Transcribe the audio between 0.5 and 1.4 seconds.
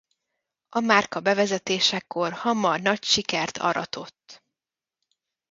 A márka a